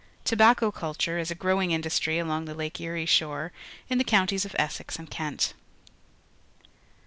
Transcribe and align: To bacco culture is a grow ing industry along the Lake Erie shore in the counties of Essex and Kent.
To 0.23 0.35
bacco 0.35 0.71
culture 0.71 1.19
is 1.19 1.29
a 1.29 1.35
grow 1.35 1.61
ing 1.61 1.69
industry 1.69 2.17
along 2.17 2.45
the 2.45 2.55
Lake 2.55 2.81
Erie 2.81 3.05
shore 3.05 3.51
in 3.87 3.99
the 3.99 4.03
counties 4.03 4.45
of 4.45 4.55
Essex 4.57 4.97
and 4.97 5.07
Kent. 5.07 5.53